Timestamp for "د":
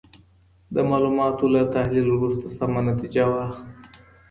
0.75-0.75